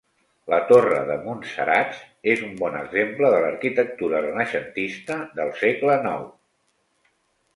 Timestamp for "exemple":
2.79-3.29